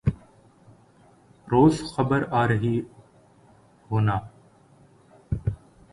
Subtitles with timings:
[1.47, 2.79] روز خبر آرہی
[3.91, 4.17] ہونا